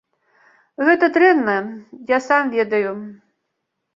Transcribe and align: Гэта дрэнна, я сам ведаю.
Гэта 0.87 1.09
дрэнна, 1.17 1.57
я 2.15 2.19
сам 2.29 2.43
ведаю. 2.57 2.95